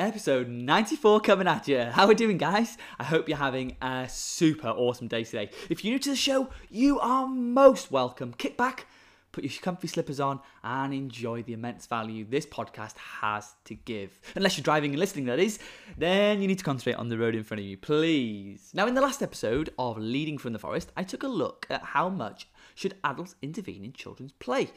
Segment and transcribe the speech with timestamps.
[0.00, 1.82] Episode 94 coming at you.
[1.82, 2.78] How are we doing, guys?
[2.98, 5.50] I hope you're having a super awesome day today.
[5.68, 8.32] If you're new to the show, you are most welcome.
[8.32, 8.86] Kick back,
[9.30, 14.18] put your comfy slippers on, and enjoy the immense value this podcast has to give.
[14.34, 15.58] Unless you're driving and listening, that is,
[15.98, 18.70] then you need to concentrate on the road in front of you, please.
[18.72, 21.82] Now, in the last episode of Leading from the Forest, I took a look at
[21.82, 24.70] how much should adults intervene in children's play.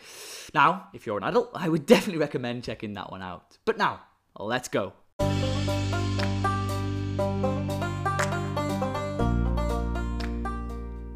[0.54, 3.58] Now, if you're an adult, I would definitely recommend checking that one out.
[3.64, 4.02] But now,
[4.38, 4.92] let's go.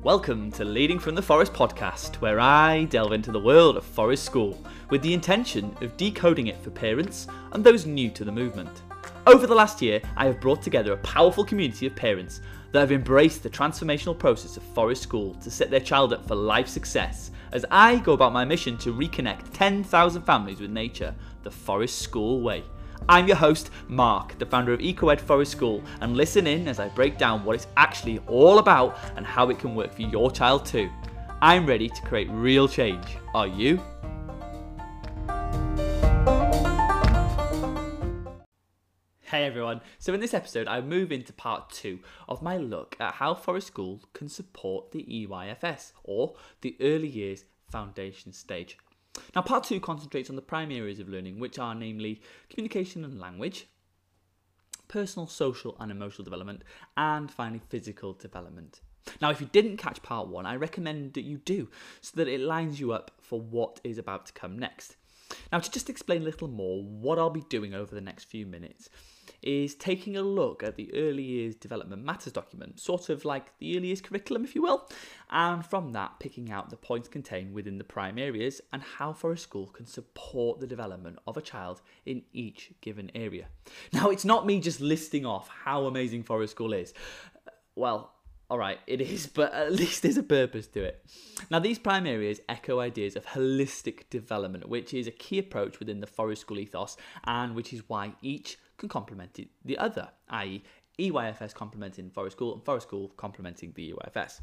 [0.07, 4.23] Welcome to Leading from the Forest podcast, where I delve into the world of Forest
[4.23, 4.57] School
[4.89, 8.83] with the intention of decoding it for parents and those new to the movement.
[9.25, 12.39] Over the last year, I have brought together a powerful community of parents
[12.71, 16.35] that have embraced the transformational process of Forest School to set their child up for
[16.35, 21.51] life success as I go about my mission to reconnect 10,000 families with nature the
[21.51, 22.63] Forest School way.
[23.09, 26.89] I'm your host, Mark, the founder of EcoEd Forest School, and listen in as I
[26.89, 30.65] break down what it's actually all about and how it can work for your child
[30.65, 30.89] too.
[31.41, 33.05] I'm ready to create real change.
[33.33, 33.81] Are you?
[39.21, 43.15] Hey everyone, so in this episode, I move into part two of my look at
[43.15, 48.77] how Forest School can support the EYFS, or the Early Years Foundation Stage.
[49.35, 53.19] Now, part two concentrates on the prime areas of learning, which are namely communication and
[53.19, 53.67] language,
[54.87, 56.63] personal, social, and emotional development,
[56.95, 58.81] and finally physical development.
[59.21, 61.69] Now, if you didn't catch part one, I recommend that you do
[62.01, 64.95] so that it lines you up for what is about to come next.
[65.51, 68.45] Now, to just explain a little more what I'll be doing over the next few
[68.45, 68.89] minutes
[69.41, 73.77] is taking a look at the early years development matters document, sort of like the
[73.77, 74.89] early years curriculum, if you will,
[75.29, 79.43] and from that picking out the points contained within the prime areas and how Forest
[79.43, 83.47] School can support the development of a child in each given area.
[83.93, 86.93] Now, it's not me just listing off how amazing Forest School is.
[87.75, 88.13] Well,
[88.49, 91.05] all right, it is, but at least there's a purpose to it.
[91.49, 95.99] Now, these prime areas echo ideas of holistic development, which is a key approach within
[95.99, 100.63] the Forest School ethos, and which is why each can complement the other, i.e.,
[100.99, 104.41] EYFS complementing Forest School and Forest School complementing the EYFS.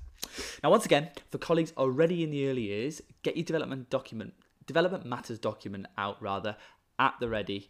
[0.62, 4.34] Now, once again, for colleagues already in the early years, get your development document,
[4.66, 6.56] development matters document out rather
[6.98, 7.68] at the ready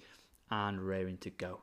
[0.51, 1.63] and raring to go.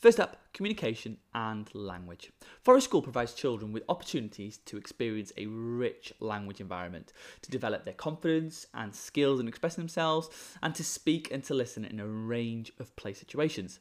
[0.00, 2.32] First up, communication and language.
[2.62, 7.12] Forest School provides children with opportunities to experience a rich language environment,
[7.42, 10.30] to develop their confidence and skills in expressing themselves,
[10.62, 13.78] and to speak and to listen in a range of play situations.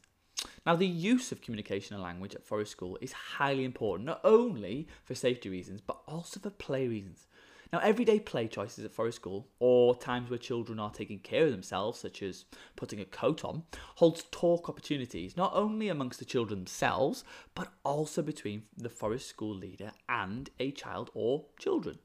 [0.65, 4.89] Now, the use of communication and language at Forest School is highly important, not only
[5.05, 7.27] for safety reasons, but also for play reasons.
[7.71, 11.51] Now, everyday play choices at Forest School, or times where children are taking care of
[11.51, 13.63] themselves, such as putting a coat on,
[13.95, 19.55] holds talk opportunities not only amongst the children themselves, but also between the Forest School
[19.55, 21.99] leader and a child or children.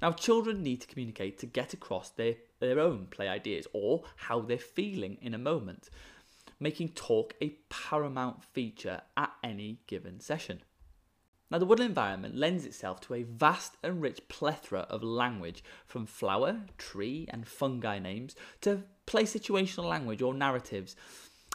[0.00, 4.40] Now, children need to communicate to get across their, their own play ideas or how
[4.40, 5.90] they're feeling in a moment
[6.62, 10.62] making talk a paramount feature at any given session.
[11.52, 16.06] Now, the woodland environment lends itself to a vast and rich plethora of language, from
[16.06, 20.96] flower, tree, and fungi names to play situational language or narratives,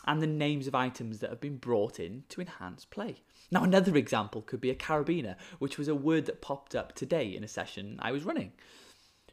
[0.05, 3.23] and the names of items that have been brought in to enhance play.
[3.49, 7.35] Now, another example could be a carabiner, which was a word that popped up today
[7.35, 8.51] in a session I was running.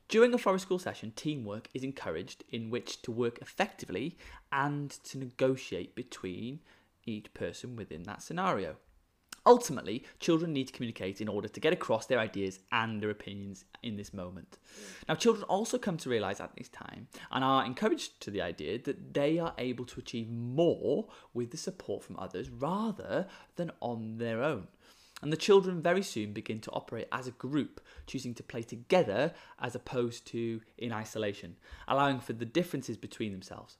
[0.08, 4.16] During a Forest School session, teamwork is encouraged in which to work effectively
[4.50, 6.60] and to negotiate between
[7.04, 8.76] each person within that scenario.
[9.46, 13.64] Ultimately, children need to communicate in order to get across their ideas and their opinions
[13.82, 14.58] in this moment.
[15.08, 18.78] Now, children also come to realize at this time and are encouraged to the idea
[18.78, 24.18] that they are able to achieve more with the support from others rather than on
[24.18, 24.68] their own
[25.24, 29.32] and the children very soon begin to operate as a group, choosing to play together
[29.58, 31.56] as opposed to in isolation,
[31.88, 33.78] allowing for the differences between themselves.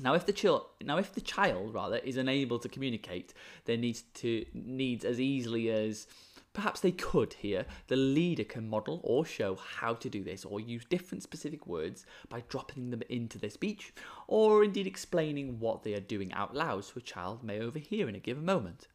[0.00, 3.34] Now, if the child, now if the child rather is unable to communicate
[3.66, 6.06] their needs to needs as easily as
[6.52, 10.58] perhaps they could here, the leader can model or show how to do this, or
[10.58, 13.92] use different specific words by dropping them into their speech,
[14.26, 18.14] or indeed explaining what they are doing out loud so a child may overhear in
[18.14, 18.88] a given moment.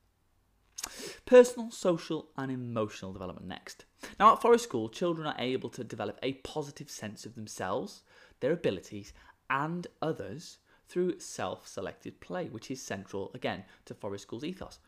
[1.26, 3.86] Personal, social, and emotional development next.
[4.20, 8.04] Now, at Forest School, children are able to develop a positive sense of themselves,
[8.40, 9.14] their abilities,
[9.50, 14.80] and others through self selected play, which is central again to Forest School's ethos.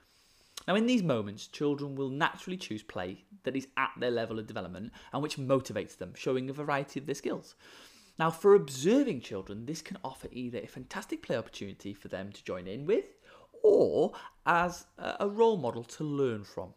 [0.67, 4.47] Now, in these moments, children will naturally choose play that is at their level of
[4.47, 7.55] development and which motivates them, showing a variety of their skills.
[8.19, 12.43] Now, for observing children, this can offer either a fantastic play opportunity for them to
[12.43, 13.17] join in with
[13.63, 14.13] or
[14.45, 16.73] as a role model to learn from.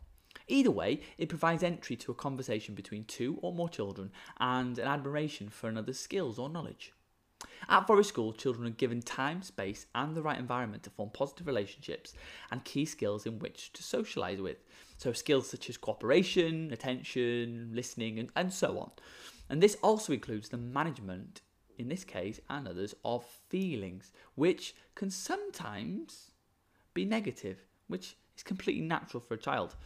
[0.48, 4.86] Either way, it provides entry to a conversation between two or more children and an
[4.86, 6.92] admiration for another's skills or knowledge.
[7.68, 11.46] At Forest School, children are given time, space, and the right environment to form positive
[11.46, 12.14] relationships
[12.50, 14.58] and key skills in which to socialise with.
[14.96, 18.90] So, skills such as cooperation, attention, listening, and, and so on.
[19.48, 21.42] And this also includes the management,
[21.78, 26.32] in this case and others, of feelings, which can sometimes
[26.92, 29.76] be negative, which is completely natural for a child.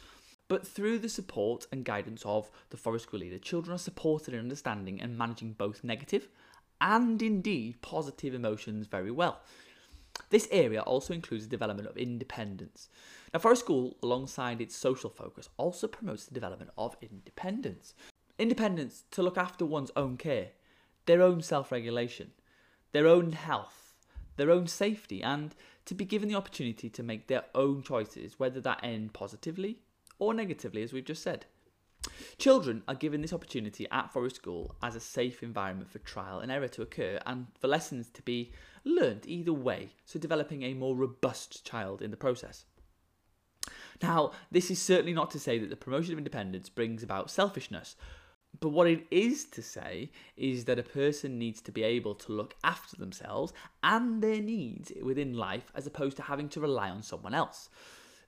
[0.48, 4.40] But through the support and guidance of the Forest School leader, children are supported in
[4.40, 6.28] understanding and managing both negative
[6.84, 9.40] and indeed positive emotions very well.
[10.31, 12.88] This area also includes the development of independence.
[13.32, 17.94] Now, Forest School, alongside its social focus, also promotes the development of independence.
[18.38, 20.50] Independence to look after one's own care,
[21.06, 22.32] their own self regulation,
[22.92, 23.94] their own health,
[24.37, 25.54] their own safety, and
[25.87, 29.78] to be given the opportunity to make their own choices, whether that end positively
[30.19, 31.46] or negatively, as we've just said.
[32.38, 36.50] Children are given this opportunity at Forest School as a safe environment for trial and
[36.50, 38.52] error to occur and for lessons to be
[38.84, 42.64] learnt either way, so developing a more robust child in the process.
[44.02, 47.96] Now, this is certainly not to say that the promotion of independence brings about selfishness,
[48.60, 52.32] but what it is to say is that a person needs to be able to
[52.32, 53.52] look after themselves
[53.82, 57.68] and their needs within life as opposed to having to rely on someone else.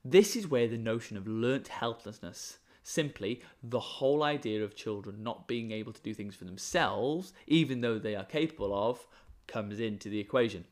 [0.04, 5.48] This is where the notion of learnt helplessness, simply the whole idea of children not
[5.48, 9.06] being able to do things for themselves, even though they are capable of,
[9.48, 10.64] comes into the equation.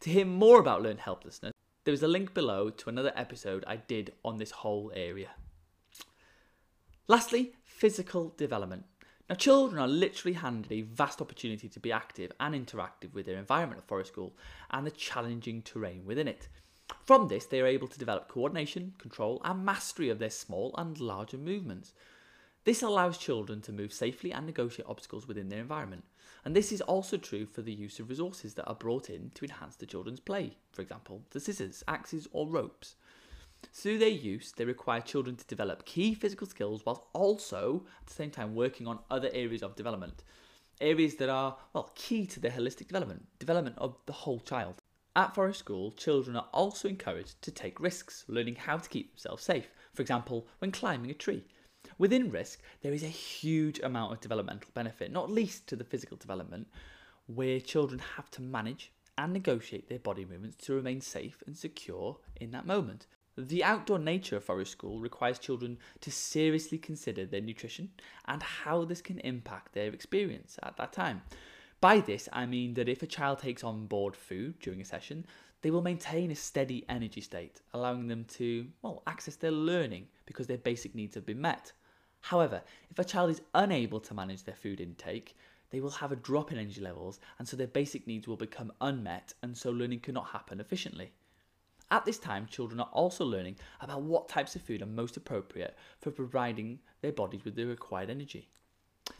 [0.00, 1.52] To hear more about learned helplessness,
[1.84, 5.30] there is a link below to another episode I did on this whole area.
[7.08, 8.84] Lastly, physical development.
[9.28, 13.38] Now, children are literally handed a vast opportunity to be active and interactive with their
[13.38, 14.36] environment at Forest School
[14.70, 16.48] and the challenging terrain within it.
[17.04, 21.00] From this, they are able to develop coordination, control, and mastery of their small and
[21.00, 21.94] larger movements.
[22.64, 26.04] This allows children to move safely and negotiate obstacles within their environment.
[26.44, 29.44] And this is also true for the use of resources that are brought in to
[29.44, 32.96] enhance the children's play, for example, the scissors, axes, or ropes.
[33.72, 38.14] Through their use, they require children to develop key physical skills whilst also, at the
[38.14, 40.24] same time, working on other areas of development.
[40.80, 44.76] Areas that are, well, key to their holistic development, development of the whole child.
[45.16, 49.44] At Forest School, children are also encouraged to take risks, learning how to keep themselves
[49.44, 51.44] safe, for example, when climbing a tree.
[51.96, 56.18] Within risk, there is a huge amount of developmental benefit, not least to the physical
[56.18, 56.68] development,
[57.24, 62.18] where children have to manage and negotiate their body movements to remain safe and secure
[62.38, 63.06] in that moment.
[63.38, 67.88] The outdoor nature of Forest School requires children to seriously consider their nutrition
[68.26, 71.22] and how this can impact their experience at that time.
[71.80, 75.26] By this, I mean that if a child takes on board food during a session,
[75.62, 80.46] they will maintain a steady energy state, allowing them to, well, access their learning because
[80.46, 81.72] their basic needs have been met.
[82.20, 85.36] However, if a child is unable to manage their food intake,
[85.70, 88.72] they will have a drop in energy levels, and so their basic needs will become
[88.80, 91.12] unmet, and so learning cannot happen efficiently.
[91.90, 95.76] At this time, children are also learning about what types of food are most appropriate
[96.00, 98.48] for providing their bodies with the required energy.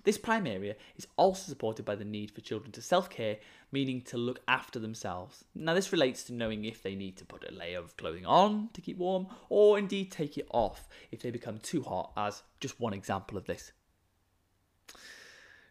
[0.07, 3.39] This prime area is also supported by the need for children to self care,
[3.73, 5.45] meaning to look after themselves.
[5.53, 8.71] Now, this relates to knowing if they need to put a layer of clothing on
[8.75, 12.79] to keep warm, or indeed take it off if they become too hot, as just
[12.79, 13.73] one example of this.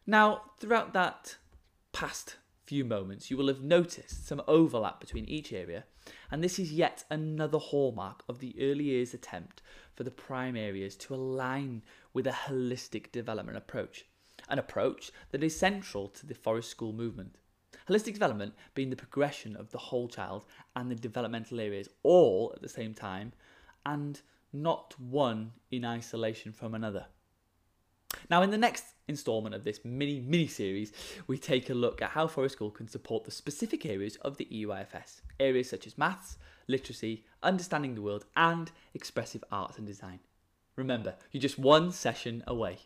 [0.05, 1.38] Now, throughout that
[1.93, 5.86] past few moments, you will have noticed some overlap between each area,
[6.29, 9.62] and this is yet another hallmark of the early years attempt
[9.93, 14.03] for the prime areas to align with a holistic development approach
[14.49, 17.37] an approach that is central to the Forest School movement.
[17.89, 22.61] Holistic development being the progression of the whole child and the developmental areas all at
[22.61, 23.31] the same time,
[23.85, 24.21] and
[24.51, 27.05] not one in isolation from another.
[28.29, 30.93] Now, in the next instalment of this mini mini series,
[31.27, 34.47] we take a look at how Forest School can support the specific areas of the
[34.51, 36.37] EYFS, areas such as maths,
[36.67, 40.19] literacy, understanding the world, and expressive arts and design.
[40.75, 42.79] Remember, you're just one session away.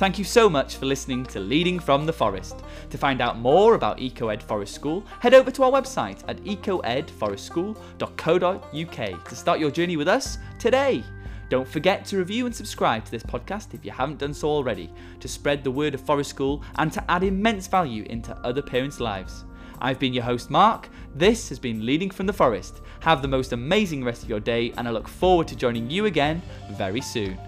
[0.00, 2.64] Thank you so much for listening to Leading from the Forest.
[2.88, 9.24] To find out more about EcoEd Forest School, head over to our website at ecoedforestschool.co.uk
[9.28, 11.04] to start your journey with us today.
[11.50, 14.90] Don't forget to review and subscribe to this podcast if you haven't done so already,
[15.20, 19.00] to spread the word of Forest School and to add immense value into other parents'
[19.00, 19.44] lives.
[19.82, 20.88] I've been your host, Mark.
[21.14, 22.80] This has been Leading from the Forest.
[23.00, 26.06] Have the most amazing rest of your day, and I look forward to joining you
[26.06, 26.40] again
[26.70, 27.38] very soon.